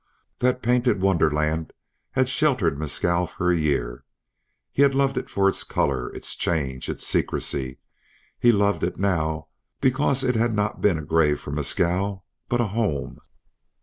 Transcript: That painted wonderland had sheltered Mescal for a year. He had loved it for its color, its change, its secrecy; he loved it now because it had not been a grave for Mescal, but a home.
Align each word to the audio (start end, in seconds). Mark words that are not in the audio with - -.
That 0.39 0.63
painted 0.63 0.99
wonderland 0.99 1.73
had 2.13 2.27
sheltered 2.27 2.75
Mescal 2.79 3.27
for 3.27 3.51
a 3.51 3.55
year. 3.55 4.03
He 4.71 4.81
had 4.81 4.95
loved 4.95 5.15
it 5.15 5.29
for 5.29 5.47
its 5.47 5.63
color, 5.63 6.09
its 6.15 6.33
change, 6.33 6.89
its 6.89 7.05
secrecy; 7.05 7.77
he 8.39 8.51
loved 8.51 8.81
it 8.81 8.97
now 8.97 9.49
because 9.79 10.23
it 10.23 10.33
had 10.35 10.55
not 10.55 10.81
been 10.81 10.97
a 10.97 11.05
grave 11.05 11.39
for 11.39 11.51
Mescal, 11.51 12.25
but 12.49 12.59
a 12.59 12.69
home. 12.73 13.19